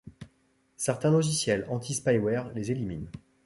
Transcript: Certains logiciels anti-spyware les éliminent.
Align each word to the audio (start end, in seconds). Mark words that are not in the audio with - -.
Certains 0.77 1.11
logiciels 1.11 1.67
anti-spyware 1.69 2.51
les 2.55 2.71
éliminent. 2.71 3.11